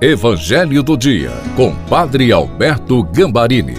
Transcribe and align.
Evangelho 0.00 0.80
do 0.80 0.96
Dia, 0.96 1.32
com 1.56 1.74
Padre 1.86 2.30
Alberto 2.30 3.02
Gambarini. 3.02 3.74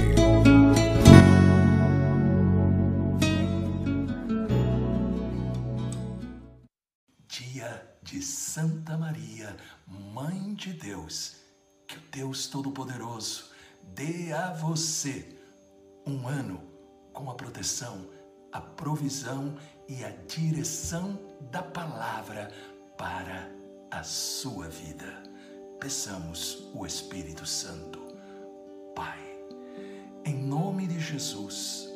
Dia 7.26 7.90
de 8.04 8.22
Santa 8.22 8.98
Maria, 8.98 9.56
Mãe 9.88 10.54
de 10.56 10.74
Deus. 10.74 11.38
Que 11.88 11.96
o 11.96 12.02
Deus 12.12 12.48
Todo-Poderoso 12.48 13.52
dê 13.96 14.34
a 14.34 14.52
você 14.52 15.26
um 16.06 16.28
ano 16.28 16.60
com 17.14 17.32
a 17.32 17.34
proteção, 17.34 18.10
a 18.52 18.60
provisão 18.60 19.56
e 19.88 20.04
a 20.04 20.12
direção 20.28 21.18
da 21.50 21.64
palavra 21.64 22.52
para 22.98 23.50
a 23.90 24.04
sua 24.04 24.68
vida 24.68 25.30
peçamos 25.80 26.68
o 26.74 26.86
Espírito 26.86 27.46
Santo. 27.46 28.00
Pai, 28.94 29.20
em 30.26 30.36
nome 30.36 30.86
de 30.86 31.00
Jesus, 31.00 31.90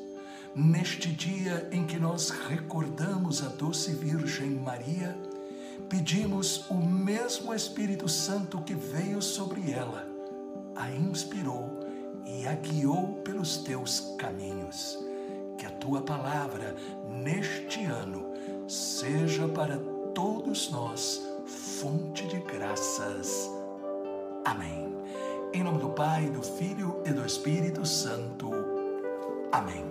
neste 0.55 1.11
dia 1.11 1.67
em 1.71 1.85
que 1.85 1.99
nós 1.99 2.29
recordamos 2.29 3.43
a 3.43 3.49
doce 3.49 3.91
Virgem 3.91 4.51
Maria, 4.51 5.17
pedimos 5.89 6.69
o 6.69 6.75
mesmo 6.75 7.53
Espírito 7.53 8.07
Santo 8.07 8.61
que 8.61 8.73
veio 8.73 9.21
sobre 9.21 9.71
ela, 9.71 10.07
a 10.75 10.89
inspirou 10.89 11.81
e 12.25 12.47
a 12.47 12.55
guiou 12.55 13.21
pelos 13.23 13.57
teus 13.57 14.15
caminhos. 14.17 14.97
Que 15.57 15.65
a 15.65 15.71
tua 15.71 16.01
palavra 16.01 16.75
neste 17.09 17.83
ano 17.83 18.31
seja 18.67 19.47
para 19.49 19.77
todos 20.15 20.71
nós 20.71 21.21
fonte 21.45 22.25
de 22.27 22.39
graças 22.39 23.52
Amém. 24.53 24.87
Em 25.51 25.63
nome 25.63 25.79
do 25.79 25.89
Pai, 25.89 26.29
do 26.29 26.43
Filho 26.43 27.01
e 27.03 27.11
do 27.11 27.25
Espírito 27.25 27.83
Santo. 27.87 28.51
Amém. 29.51 29.83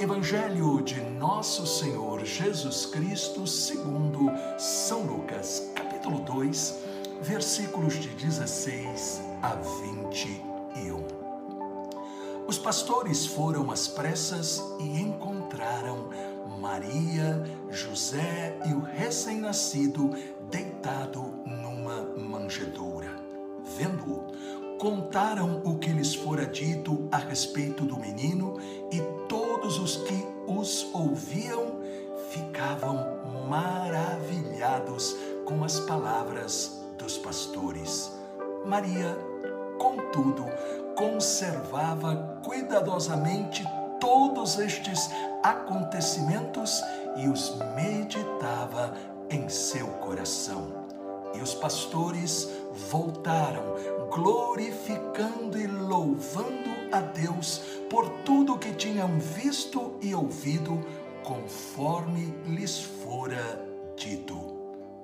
Evangelho 0.00 0.82
de 0.82 1.00
Nosso 1.02 1.64
Senhor 1.64 2.24
Jesus 2.24 2.86
Cristo, 2.86 3.46
segundo 3.46 4.28
São 4.58 5.02
Lucas, 5.02 5.70
capítulo 5.76 6.18
2, 6.22 6.78
versículos 7.22 7.94
de 7.94 8.08
16 8.08 9.22
a 9.40 9.54
21. 9.54 11.06
Os 12.48 12.58
pastores 12.58 13.24
foram 13.24 13.70
às 13.70 13.86
pressas 13.86 14.60
e 14.80 15.00
encontraram 15.00 16.08
Maria, 16.60 17.40
José 17.70 18.58
e 18.66 18.72
o 18.72 18.80
recém-nascido 18.80 20.10
deitado 20.50 21.22
numa 21.46 22.02
manjedoura 22.18 22.91
vendo-o, 23.82 24.78
contaram 24.78 25.60
o 25.64 25.78
que 25.78 25.90
lhes 25.90 26.14
fora 26.14 26.46
dito 26.46 27.08
a 27.10 27.16
respeito 27.16 27.84
do 27.84 27.98
menino 27.98 28.56
e 28.92 29.00
todos 29.28 29.78
os 29.78 29.96
que 29.96 30.26
os 30.46 30.86
ouviam 30.92 31.80
ficavam 32.30 32.96
maravilhados 33.48 35.16
com 35.44 35.64
as 35.64 35.80
palavras 35.80 36.80
dos 36.96 37.18
pastores. 37.18 38.12
Maria, 38.64 39.16
contudo, 39.78 40.44
conservava 40.96 42.40
cuidadosamente 42.44 43.64
todos 44.00 44.58
estes 44.58 45.10
acontecimentos 45.42 46.82
e 47.16 47.28
os 47.28 47.56
meditava 47.74 48.94
em 49.28 49.48
seu 49.48 49.86
coração. 49.86 50.82
E 51.34 51.40
os 51.40 51.54
pastores 51.54 52.48
voltaram, 52.72 53.76
glorificando 54.10 55.58
e 55.58 55.66
louvando 55.66 56.70
a 56.90 57.00
Deus 57.00 57.58
por 57.88 58.08
tudo 58.24 58.58
que 58.58 58.72
tinham 58.72 59.18
visto 59.18 59.96
e 60.00 60.14
ouvido, 60.14 60.78
conforme 61.24 62.34
lhes 62.46 62.80
fora 62.80 63.64
dito. 63.96 64.52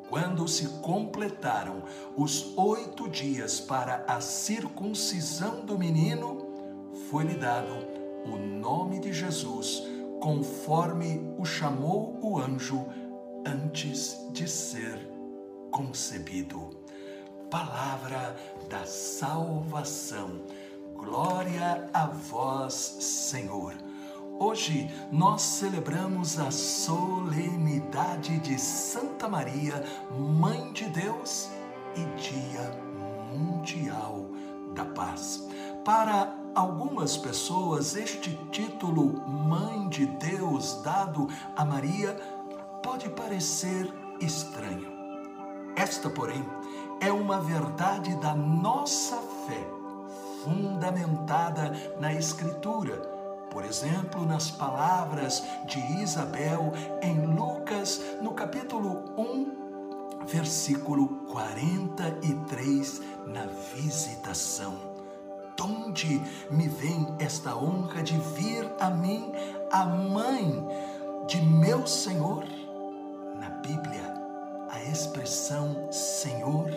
Quando 0.08 0.48
se 0.48 0.66
completaram 0.80 1.82
os 2.16 2.56
oito 2.56 3.08
dias 3.08 3.60
para 3.60 4.04
a 4.08 4.20
circuncisão 4.20 5.64
do 5.66 5.78
menino, 5.78 6.46
foi-lhe 7.10 7.34
dado 7.34 7.72
o 8.24 8.36
nome 8.36 8.98
de 9.00 9.12
Jesus, 9.12 9.82
conforme 10.20 11.34
o 11.38 11.44
chamou 11.44 12.18
o 12.22 12.38
anjo 12.38 12.86
antes 13.46 14.18
de 14.32 14.48
ser 14.48 14.98
concebido. 15.70 16.70
Palavra 17.50 18.36
da 18.68 18.84
salvação. 18.84 20.42
Glória 20.94 21.88
a 21.94 22.04
vós, 22.06 22.74
Senhor. 22.74 23.74
Hoje 24.38 24.90
nós 25.10 25.40
celebramos 25.40 26.38
a 26.38 26.50
solenidade 26.50 28.38
de 28.40 28.58
Santa 28.58 29.30
Maria, 29.30 29.82
Mãe 30.38 30.72
de 30.74 30.84
Deus 30.90 31.48
e 31.96 32.04
Dia 32.20 32.70
Mundial 33.32 34.26
da 34.74 34.84
Paz. 34.84 35.48
Para 35.86 36.36
algumas 36.54 37.16
pessoas, 37.16 37.96
este 37.96 38.38
título 38.50 39.26
Mãe 39.26 39.88
de 39.88 40.04
Deus 40.04 40.82
dado 40.82 41.26
a 41.56 41.64
Maria 41.64 42.12
pode 42.82 43.08
parecer 43.08 43.90
estranho. 44.20 44.98
Esta, 45.78 46.10
porém, 46.10 46.44
é 47.00 47.12
uma 47.12 47.40
verdade 47.40 48.14
da 48.16 48.34
nossa 48.34 49.16
fé, 49.46 49.66
fundamentada 50.44 51.72
na 52.00 52.12
Escritura. 52.12 52.96
Por 53.50 53.64
exemplo, 53.64 54.26
nas 54.26 54.50
palavras 54.50 55.42
de 55.66 55.80
Isabel 56.02 56.72
em 57.00 57.26
Lucas, 57.26 58.00
no 58.20 58.32
capítulo 58.32 59.04
1, 59.16 60.26
versículo 60.26 61.08
43, 61.30 63.00
na 63.26 63.46
visitação. 63.74 64.74
Donde 65.56 66.22
me 66.50 66.68
vem 66.68 67.06
esta 67.18 67.56
honra 67.56 68.02
de 68.02 68.16
vir 68.18 68.70
a 68.78 68.90
mim, 68.90 69.32
a 69.72 69.84
mãe 69.84 70.64
de 71.26 71.40
meu 71.40 71.86
Senhor? 71.86 72.44
Na 73.40 73.50
Bíblia, 73.50 74.17
a 74.78 74.84
expressão 74.84 75.90
Senhor 75.90 76.70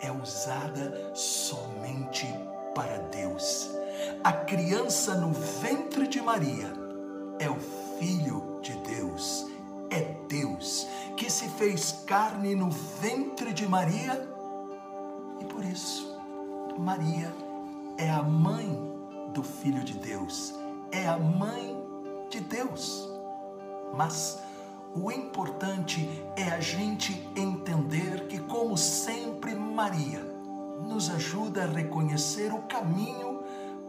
é 0.00 0.10
usada 0.10 1.12
somente 1.14 2.26
para 2.74 2.98
Deus. 3.12 3.70
A 4.24 4.32
criança 4.32 5.14
no 5.14 5.32
ventre 5.32 6.08
de 6.08 6.20
Maria 6.20 6.72
é 7.38 7.48
o 7.48 7.56
Filho 7.98 8.58
de 8.60 8.72
Deus, 8.78 9.46
é 9.90 10.16
Deus 10.28 10.86
que 11.16 11.30
se 11.30 11.48
fez 11.50 12.02
carne 12.06 12.54
no 12.54 12.70
ventre 12.70 13.52
de 13.52 13.66
Maria 13.66 14.28
e 15.40 15.44
por 15.44 15.64
isso 15.64 16.16
Maria 16.76 17.32
é 17.96 18.10
a 18.10 18.22
mãe 18.22 18.68
do 19.32 19.42
Filho 19.42 19.84
de 19.84 19.94
Deus, 19.94 20.54
é 20.90 21.06
a 21.06 21.18
mãe 21.18 21.76
de 22.30 22.40
Deus. 22.40 23.08
Mas 23.94 24.38
o 24.94 25.12
importante 25.12 26.08
é 26.36 26.44
a 26.44 26.60
gente 26.60 27.12
entender 27.36 28.26
que, 28.26 28.38
como 28.38 28.76
sempre, 28.76 29.54
Maria 29.54 30.20
nos 30.86 31.10
ajuda 31.10 31.64
a 31.64 31.66
reconhecer 31.66 32.52
o 32.52 32.62
caminho 32.62 33.42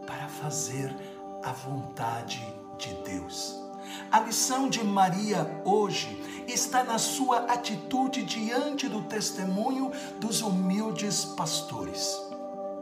para 0.06 0.28
fazer 0.28 0.94
a 1.42 1.52
vontade 1.52 2.42
de 2.78 2.94
Deus. 3.02 3.58
A 4.10 4.20
lição 4.20 4.68
de 4.68 4.84
Maria 4.84 5.62
hoje 5.64 6.44
está 6.46 6.84
na 6.84 6.98
sua 6.98 7.38
atitude 7.46 8.22
diante 8.22 8.88
do 8.88 9.02
testemunho 9.02 9.90
dos 10.20 10.42
humildes 10.42 11.24
pastores. 11.24 12.20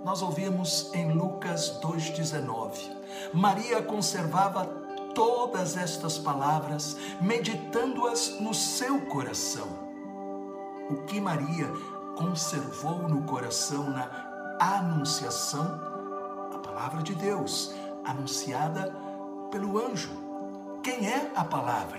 Nós 0.05 0.23
ouvimos 0.23 0.91
em 0.93 1.13
Lucas 1.13 1.79
2,19: 1.83 2.91
Maria 3.33 3.83
conservava 3.83 4.88
todas 5.19 5.77
estas 5.77 6.17
palavras, 6.17 6.97
meditando-as 7.21 8.39
no 8.39 8.55
seu 8.55 9.01
coração. 9.07 9.67
O 10.89 10.99
que 11.07 11.21
Maria 11.21 11.67
conservou 12.17 13.09
no 13.09 13.23
coração 13.23 13.91
na 13.91 14.09
anunciação, 14.61 15.81
a 16.55 16.59
palavra 16.59 17.03
de 17.03 17.17
Deus, 17.17 17.75
anunciada 18.05 18.95
pelo 19.51 19.85
anjo. 19.85 20.13
Quem 20.85 21.09
é 21.09 21.33
a 21.35 21.43
palavra? 21.43 21.99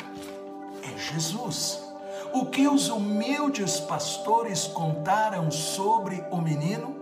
É 0.82 0.98
Jesus. 0.98 1.84
O 2.32 2.46
que 2.46 2.70
os 2.70 2.88
humildes 2.88 3.82
pastores 3.82 4.66
contaram 4.66 5.52
sobre 5.52 6.24
o 6.32 6.38
menino? 6.38 6.96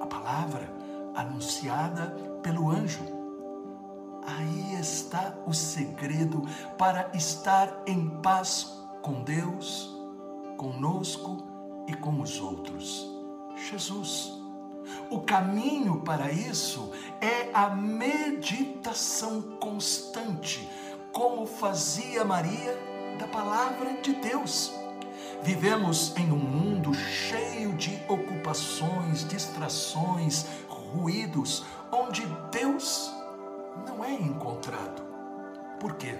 A 0.00 0.06
palavra 0.06 0.72
anunciada 1.16 2.14
pelo 2.44 2.70
anjo. 2.70 3.13
Aí 4.26 4.74
está 4.80 5.34
o 5.46 5.52
segredo 5.52 6.42
para 6.78 7.10
estar 7.14 7.82
em 7.86 8.08
paz 8.22 8.72
com 9.02 9.22
Deus, 9.22 9.94
conosco 10.56 11.44
e 11.86 11.94
com 11.94 12.20
os 12.20 12.40
outros. 12.40 13.06
Jesus. 13.68 14.32
O 15.10 15.20
caminho 15.20 16.00
para 16.00 16.30
isso 16.32 16.90
é 17.20 17.50
a 17.52 17.70
meditação 17.70 19.42
constante, 19.60 20.68
como 21.12 21.46
fazia 21.46 22.24
Maria 22.24 22.78
da 23.18 23.26
palavra 23.26 24.00
de 24.02 24.14
Deus. 24.14 24.72
Vivemos 25.42 26.16
em 26.16 26.32
um 26.32 26.38
mundo 26.38 26.94
cheio 26.94 27.74
de 27.74 28.00
ocupações, 28.08 29.28
distrações, 29.28 30.46
ruídos, 30.68 31.64
onde 31.92 32.26
Deus 32.50 33.13
não 33.86 34.04
é 34.04 34.14
encontrado. 34.14 35.02
Por 35.80 35.94
quê? 35.94 36.18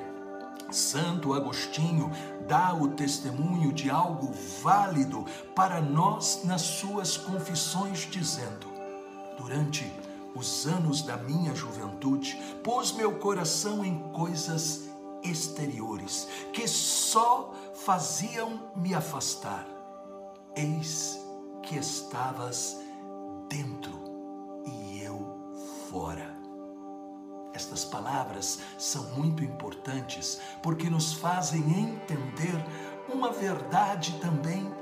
Santo 0.70 1.34
Agostinho 1.34 2.10
dá 2.48 2.74
o 2.74 2.88
testemunho 2.88 3.72
de 3.72 3.90
algo 3.90 4.32
válido 4.62 5.24
para 5.54 5.80
nós 5.80 6.42
nas 6.44 6.62
suas 6.62 7.16
confissões, 7.16 8.08
dizendo: 8.10 8.66
Durante 9.36 9.90
os 10.34 10.66
anos 10.66 11.02
da 11.02 11.16
minha 11.16 11.54
juventude, 11.54 12.36
pus 12.62 12.92
meu 12.92 13.18
coração 13.18 13.84
em 13.84 13.98
coisas 14.12 14.88
exteriores 15.22 16.28
que 16.52 16.66
só 16.66 17.54
faziam 17.74 18.60
me 18.74 18.94
afastar. 18.94 19.66
Eis 20.56 21.18
que 21.62 21.76
estavas 21.76 22.78
dentro 23.48 24.02
e 24.66 25.02
eu 25.02 25.56
fora. 25.90 26.33
Estas 27.54 27.84
palavras 27.84 28.58
são 28.76 29.04
muito 29.10 29.44
importantes 29.44 30.40
porque 30.60 30.90
nos 30.90 31.12
fazem 31.12 31.62
entender 31.78 32.64
uma 33.08 33.30
verdade 33.30 34.18
também 34.20 34.74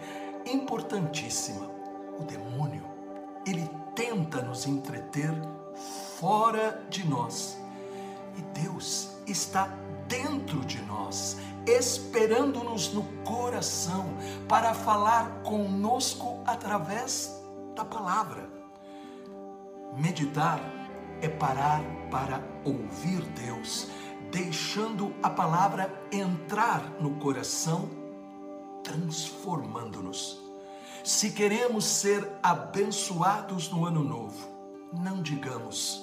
importantíssima. 0.46 1.70
O 2.18 2.24
demônio, 2.24 2.84
ele 3.46 3.68
tenta 3.94 4.40
nos 4.40 4.66
entreter 4.66 5.32
fora 6.18 6.82
de 6.88 7.06
nós. 7.06 7.58
E 8.36 8.42
Deus 8.58 9.10
está 9.26 9.68
dentro 10.08 10.64
de 10.64 10.80
nós, 10.82 11.36
esperando-nos 11.66 12.92
no 12.94 13.02
coração 13.22 14.06
para 14.48 14.72
falar 14.72 15.42
conosco 15.42 16.42
através 16.46 17.38
da 17.74 17.84
palavra. 17.84 18.48
Meditar 19.94 20.81
é 21.22 21.28
parar 21.28 21.80
para 22.10 22.42
ouvir 22.64 23.22
Deus, 23.30 23.88
deixando 24.32 25.14
a 25.22 25.30
palavra 25.30 25.88
entrar 26.10 27.00
no 27.00 27.12
coração, 27.20 27.88
transformando-nos. 28.82 30.42
Se 31.04 31.30
queremos 31.30 31.84
ser 31.84 32.28
abençoados 32.42 33.70
no 33.70 33.86
ano 33.86 34.02
novo, 34.02 34.48
não 34.92 35.22
digamos, 35.22 36.02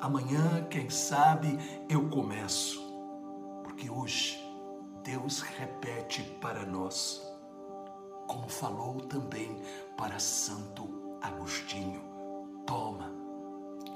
amanhã, 0.00 0.64
quem 0.70 0.88
sabe, 0.88 1.58
eu 1.88 2.08
começo, 2.08 2.80
porque 3.64 3.90
hoje 3.90 4.38
Deus 5.02 5.40
repete 5.40 6.22
para 6.40 6.64
nós, 6.64 7.20
como 8.28 8.48
falou 8.48 9.00
também 9.00 9.60
para 9.96 10.18
Santo 10.20 11.18
Agostinho: 11.20 12.02
toma, 12.66 13.12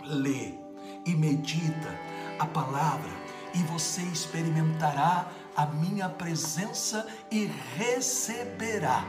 lê 0.04 0.63
e 1.04 1.14
medita 1.14 1.98
a 2.38 2.46
palavra, 2.46 3.10
e 3.54 3.58
você 3.64 4.02
experimentará 4.02 5.30
a 5.56 5.66
minha 5.66 6.08
presença 6.08 7.06
e 7.30 7.46
receberá 7.76 9.04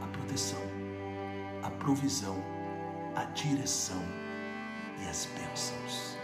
a 0.00 0.06
proteção, 0.06 0.62
a 1.62 1.70
provisão, 1.70 2.42
a 3.14 3.24
direção 3.24 4.02
e 5.02 5.08
as 5.08 5.26
bênçãos. 5.26 6.16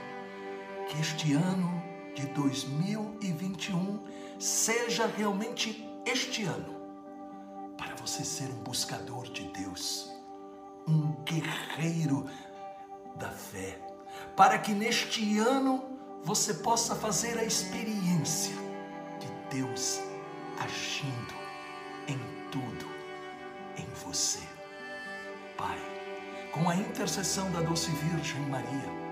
Que 0.89 1.01
este 1.01 1.35
ano 1.35 1.83
de 2.15 2.27
2021 2.29 4.03
seja 4.39 5.07
realmente 5.07 5.87
este 6.07 6.45
ano 6.45 6.79
para 7.77 7.95
você 7.97 8.25
ser 8.25 8.49
um 8.51 8.63
buscador 8.63 9.31
de 9.31 9.45
Deus, 9.49 10.11
um 10.87 11.13
guerreiro 11.25 12.27
para 14.39 14.57
que 14.57 14.73
neste 14.73 15.37
ano 15.41 15.83
você 16.23 16.55
possa 16.55 16.95
fazer 16.95 17.37
a 17.37 17.43
experiência 17.43 18.55
de 19.19 19.27
Deus 19.51 20.01
agindo 20.61 21.35
em 22.07 22.17
tudo 22.49 22.87
em 23.77 23.87
você. 24.07 24.39
Pai, 25.57 25.77
com 26.53 26.71
a 26.71 26.77
intercessão 26.77 27.51
da 27.51 27.61
doce 27.63 27.91
Virgem 27.91 28.41
Maria, 28.49 29.09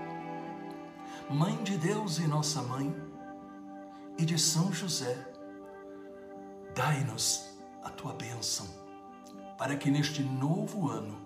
Mãe 1.29 1.61
de 1.61 1.77
Deus 1.77 2.19
e 2.19 2.21
nossa 2.25 2.61
mãe, 2.61 2.95
e 4.17 4.23
de 4.23 4.39
São 4.39 4.71
José, 4.71 5.17
dai-nos 6.73 7.49
a 7.83 7.89
tua 7.89 8.13
bênção, 8.13 8.65
para 9.57 9.75
que 9.75 9.91
neste 9.91 10.23
novo 10.23 10.89
ano 10.89 11.21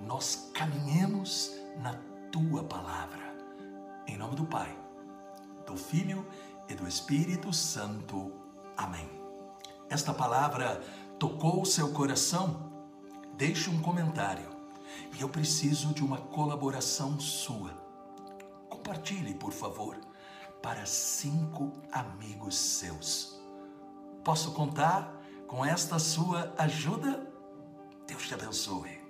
nós 0.00 0.50
caminhemos 0.52 1.52
na 1.80 1.94
tua 2.32 2.64
palavra 2.64 3.33
em 4.06 4.16
nome 4.16 4.36
do 4.36 4.44
Pai, 4.44 4.76
do 5.66 5.76
Filho 5.76 6.26
e 6.68 6.74
do 6.74 6.86
Espírito 6.86 7.52
Santo. 7.52 8.32
Amém. 8.76 9.08
Esta 9.88 10.12
palavra 10.12 10.82
tocou 11.18 11.62
o 11.62 11.66
seu 11.66 11.92
coração? 11.92 12.72
Deixe 13.36 13.70
um 13.70 13.80
comentário. 13.80 14.48
E 15.16 15.20
eu 15.20 15.28
preciso 15.28 15.92
de 15.92 16.04
uma 16.04 16.18
colaboração 16.18 17.18
sua. 17.20 17.70
Compartilhe, 18.68 19.34
por 19.34 19.52
favor, 19.52 19.98
para 20.62 20.86
cinco 20.86 21.72
amigos 21.92 22.56
seus. 22.56 23.40
Posso 24.24 24.52
contar 24.52 25.20
com 25.46 25.64
esta 25.64 25.98
sua 25.98 26.54
ajuda? 26.58 27.30
Deus 28.06 28.26
te 28.26 28.34
abençoe. 28.34 29.03